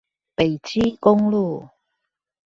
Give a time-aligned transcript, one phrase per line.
[0.33, 1.69] 北基公路